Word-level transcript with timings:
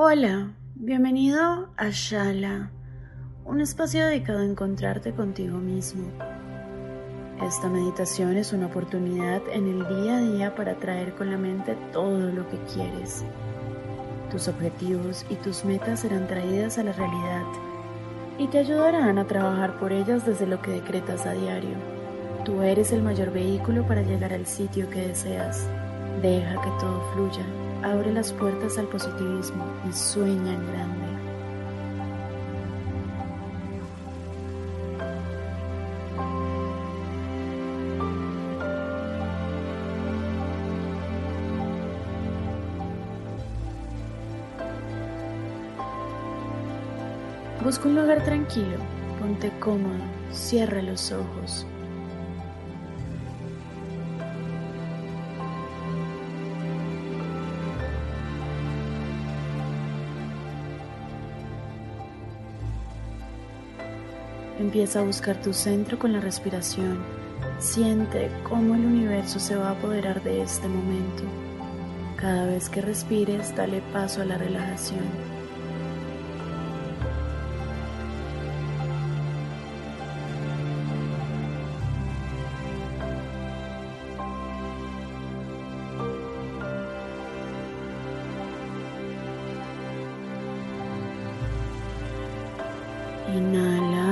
Hola, 0.00 0.52
bienvenido 0.76 1.70
a 1.76 1.88
Shala, 1.90 2.70
un 3.44 3.60
espacio 3.60 4.06
dedicado 4.06 4.38
a 4.38 4.44
encontrarte 4.44 5.12
contigo 5.12 5.58
mismo. 5.58 6.06
Esta 7.42 7.68
meditación 7.68 8.36
es 8.36 8.52
una 8.52 8.66
oportunidad 8.66 9.42
en 9.52 9.66
el 9.66 9.88
día 9.88 10.18
a 10.18 10.20
día 10.20 10.54
para 10.54 10.76
traer 10.76 11.16
con 11.16 11.32
la 11.32 11.36
mente 11.36 11.76
todo 11.92 12.30
lo 12.30 12.48
que 12.48 12.58
quieres. 12.72 13.24
Tus 14.30 14.46
objetivos 14.46 15.26
y 15.30 15.34
tus 15.34 15.64
metas 15.64 15.98
serán 15.98 16.28
traídas 16.28 16.78
a 16.78 16.84
la 16.84 16.92
realidad 16.92 17.42
y 18.38 18.46
te 18.46 18.58
ayudarán 18.58 19.18
a 19.18 19.26
trabajar 19.26 19.80
por 19.80 19.92
ellas 19.92 20.24
desde 20.24 20.46
lo 20.46 20.62
que 20.62 20.70
decretas 20.70 21.26
a 21.26 21.32
diario. 21.32 21.76
Tú 22.44 22.62
eres 22.62 22.92
el 22.92 23.02
mayor 23.02 23.32
vehículo 23.32 23.84
para 23.84 24.02
llegar 24.02 24.32
al 24.32 24.46
sitio 24.46 24.88
que 24.90 25.08
deseas. 25.08 25.68
Deja 26.22 26.52
que 26.62 26.70
todo 26.78 27.02
fluya 27.14 27.67
abre 27.82 28.12
las 28.12 28.32
puertas 28.32 28.78
al 28.78 28.86
positivismo 28.86 29.64
y 29.88 29.92
sueña 29.92 30.54
en 30.54 30.66
grande. 30.66 31.08
Busca 47.64 47.88
un 47.88 47.96
lugar 47.96 48.24
tranquilo, 48.24 48.78
ponte 49.20 49.50
cómodo, 49.60 49.98
cierra 50.32 50.80
los 50.80 51.12
ojos. 51.12 51.66
Empieza 64.58 64.98
a 65.00 65.04
buscar 65.04 65.40
tu 65.40 65.54
centro 65.54 65.98
con 65.98 66.12
la 66.12 66.20
respiración. 66.20 66.98
Siente 67.60 68.30
cómo 68.42 68.74
el 68.74 68.84
universo 68.84 69.38
se 69.38 69.54
va 69.54 69.68
a 69.68 69.72
apoderar 69.72 70.22
de 70.22 70.42
este 70.42 70.66
momento. 70.66 71.22
Cada 72.16 72.46
vez 72.46 72.68
que 72.68 72.80
respires, 72.80 73.54
dale 73.54 73.80
paso 73.92 74.22
a 74.22 74.24
la 74.24 74.36
relajación. 74.36 75.06
Inhala. 93.36 94.07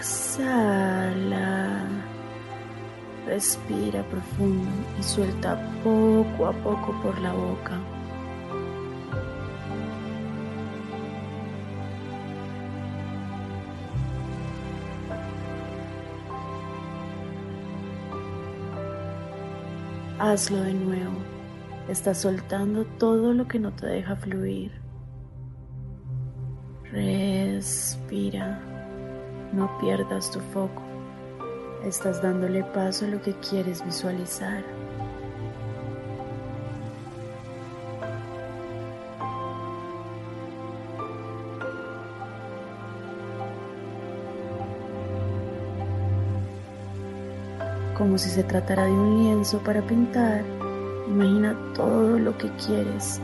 Exhala. 0.00 1.86
Respira 3.26 4.02
profundo 4.04 4.70
y 4.98 5.02
suelta 5.02 5.60
poco 5.84 6.46
a 6.46 6.52
poco 6.52 6.98
por 7.02 7.18
la 7.20 7.34
boca. 7.34 7.78
Hazlo 20.18 20.62
de 20.62 20.72
nuevo. 20.72 21.18
Estás 21.90 22.22
soltando 22.22 22.86
todo 22.86 23.34
lo 23.34 23.46
que 23.46 23.58
no 23.58 23.70
te 23.72 23.86
deja 23.86 24.16
fluir. 24.16 24.72
Respira, 26.90 28.60
no 29.52 29.78
pierdas 29.78 30.30
tu 30.30 30.40
foco. 30.40 30.82
Estás 31.84 32.22
dándole 32.22 32.62
paso 32.62 33.04
a 33.04 33.08
lo 33.08 33.22
que 33.22 33.34
quieres 33.34 33.84
visualizar. 33.84 34.62
Como 47.96 48.16
si 48.16 48.30
se 48.30 48.42
tratara 48.44 48.84
de 48.84 48.92
un 48.92 49.24
lienzo 49.24 49.58
para 49.58 49.82
pintar, 49.82 50.42
imagina 51.06 51.54
todo 51.74 52.18
lo 52.18 52.36
que 52.38 52.50
quieres. 52.56 53.20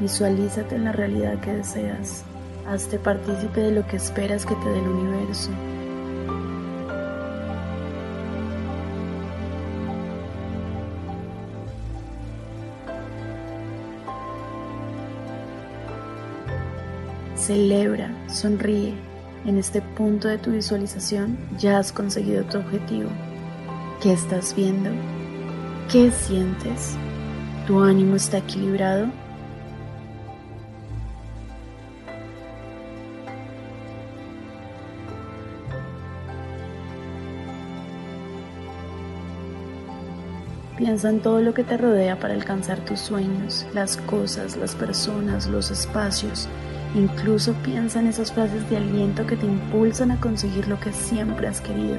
Visualízate 0.00 0.76
en 0.76 0.84
la 0.84 0.92
realidad 0.92 1.38
que 1.40 1.52
deseas. 1.52 2.24
Hazte 2.68 2.98
partícipe 2.98 3.62
de 3.62 3.72
lo 3.72 3.86
que 3.86 3.96
esperas 3.96 4.44
que 4.44 4.54
te 4.54 4.68
dé 4.68 4.78
el 4.78 4.88
universo. 4.88 5.50
Celebra, 17.34 18.10
sonríe. 18.28 18.92
En 19.46 19.56
este 19.56 19.80
punto 19.80 20.28
de 20.28 20.36
tu 20.36 20.50
visualización 20.50 21.38
ya 21.56 21.78
has 21.78 21.90
conseguido 21.90 22.44
tu 22.44 22.58
objetivo. 22.58 23.08
¿Qué 24.02 24.12
estás 24.12 24.54
viendo? 24.54 24.90
¿Qué 25.90 26.10
sientes? 26.10 26.96
¿Tu 27.66 27.80
ánimo 27.80 28.16
está 28.16 28.38
equilibrado? 28.38 29.06
Piensa 40.78 41.10
en 41.10 41.18
todo 41.18 41.40
lo 41.40 41.54
que 41.54 41.64
te 41.64 41.76
rodea 41.76 42.20
para 42.20 42.34
alcanzar 42.34 42.78
tus 42.84 43.00
sueños, 43.00 43.66
las 43.74 43.96
cosas, 43.96 44.56
las 44.56 44.76
personas, 44.76 45.48
los 45.48 45.72
espacios. 45.72 46.48
Incluso 46.94 47.52
piensa 47.64 47.98
en 47.98 48.06
esas 48.06 48.32
frases 48.32 48.70
de 48.70 48.76
aliento 48.76 49.26
que 49.26 49.34
te 49.34 49.44
impulsan 49.44 50.12
a 50.12 50.20
conseguir 50.20 50.68
lo 50.68 50.78
que 50.78 50.92
siempre 50.92 51.48
has 51.48 51.60
querido. 51.60 51.96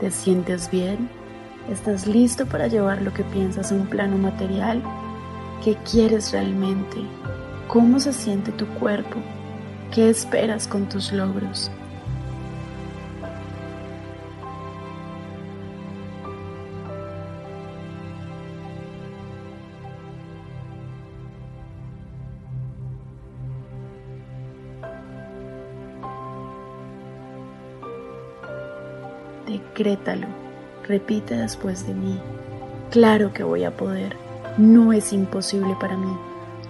¿Te 0.00 0.10
sientes 0.10 0.68
bien? 0.68 1.08
¿Estás 1.70 2.06
listo 2.06 2.44
para 2.44 2.66
llevar 2.66 3.00
lo 3.00 3.14
que 3.14 3.24
piensas 3.24 3.72
a 3.72 3.74
un 3.74 3.86
plano 3.86 4.18
material? 4.18 4.82
¿Qué 5.64 5.76
quieres 5.90 6.30
realmente? 6.30 6.98
¿Cómo 7.68 7.98
se 8.00 8.12
siente 8.12 8.52
tu 8.52 8.66
cuerpo? 8.74 9.16
¿Qué 9.90 10.10
esperas 10.10 10.68
con 10.68 10.88
tus 10.90 11.10
logros? 11.10 11.70
Decrétalo 29.46 30.43
Repite 30.86 31.34
después 31.34 31.86
de 31.86 31.94
mí. 31.94 32.20
Claro 32.90 33.32
que 33.32 33.42
voy 33.42 33.64
a 33.64 33.76
poder. 33.76 34.16
No 34.58 34.92
es 34.92 35.12
imposible 35.12 35.74
para 35.80 35.96
mí. 35.96 36.14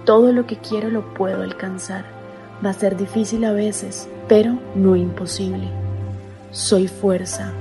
Todo 0.04 0.32
lo 0.32 0.46
que 0.46 0.56
quiero 0.58 0.88
lo 0.88 1.12
puedo 1.14 1.42
alcanzar. 1.42 2.04
Va 2.64 2.70
a 2.70 2.74
ser 2.74 2.96
difícil 2.96 3.44
a 3.44 3.52
veces, 3.52 4.08
pero 4.28 4.58
no 4.76 4.94
imposible. 4.94 5.68
Soy 6.52 6.86
fuerza, 6.86 7.52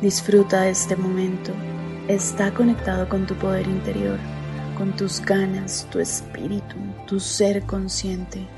Disfruta 0.00 0.62
de 0.62 0.70
este 0.70 0.96
momento. 0.96 1.52
Está 2.08 2.54
conectado 2.54 3.06
con 3.06 3.26
tu 3.26 3.34
poder 3.34 3.66
interior, 3.66 4.18
con 4.78 4.96
tus 4.96 5.20
ganas, 5.20 5.86
tu 5.90 5.98
espíritu, 5.98 6.76
tu 7.06 7.20
ser 7.20 7.64
consciente. 7.66 8.48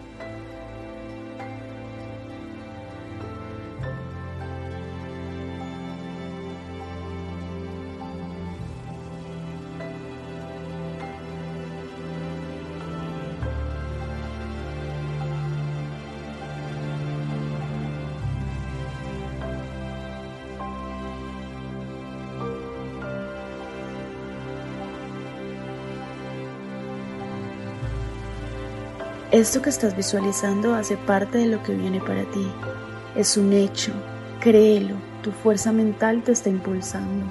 Esto 29.32 29.62
que 29.62 29.70
estás 29.70 29.96
visualizando 29.96 30.74
hace 30.74 30.98
parte 30.98 31.38
de 31.38 31.46
lo 31.46 31.62
que 31.62 31.72
viene 31.72 32.00
para 32.00 32.22
ti. 32.32 32.46
Es 33.16 33.38
un 33.38 33.54
hecho. 33.54 33.90
Créelo. 34.40 34.94
Tu 35.22 35.32
fuerza 35.32 35.72
mental 35.72 36.22
te 36.22 36.32
está 36.32 36.50
impulsando. 36.50 37.24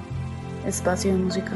Espacio 0.66 1.12
de 1.12 1.18
música. 1.18 1.52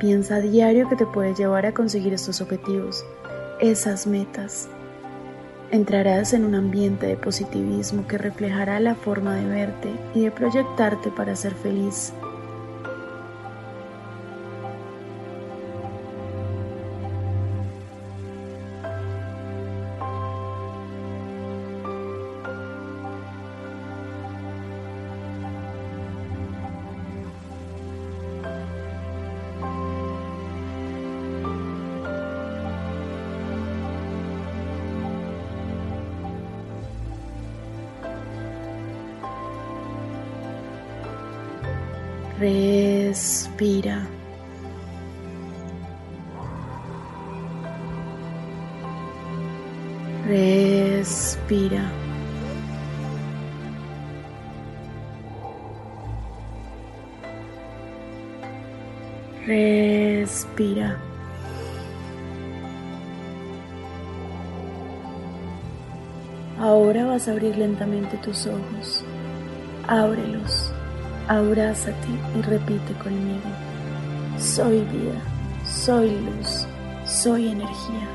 Piensa 0.00 0.36
a 0.36 0.40
diario 0.40 0.88
que 0.88 0.96
te 0.96 1.04
puede 1.04 1.34
llevar 1.34 1.66
a 1.66 1.74
conseguir 1.74 2.14
estos 2.14 2.40
objetivos, 2.40 3.04
esas 3.60 4.06
metas. 4.06 4.66
Entrarás 5.70 6.32
en 6.32 6.46
un 6.46 6.54
ambiente 6.54 7.06
de 7.06 7.18
positivismo 7.18 8.06
que 8.08 8.16
reflejará 8.16 8.80
la 8.80 8.94
forma 8.94 9.34
de 9.34 9.44
verte 9.44 9.90
y 10.14 10.22
de 10.22 10.30
proyectarte 10.30 11.10
para 11.10 11.36
ser 11.36 11.54
feliz 11.54 12.14
Respira. 42.40 44.08
Respira. 50.26 51.92
Respira. 59.46 60.98
Ahora 66.58 67.04
vas 67.04 67.28
a 67.28 67.32
abrir 67.32 67.58
lentamente 67.58 68.16
tus 68.16 68.46
ojos. 68.46 69.04
Ábrelos. 69.86 70.72
Abrázate 71.30 72.08
y 72.36 72.42
repite 72.42 72.92
conmigo. 72.94 73.48
Soy 74.36 74.80
vida, 74.80 75.22
soy 75.64 76.10
luz, 76.10 76.66
soy 77.06 77.50
energía. 77.50 78.08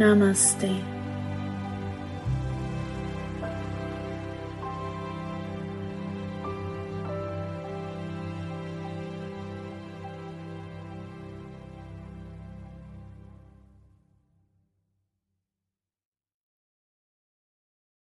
Namaste. 0.00 0.99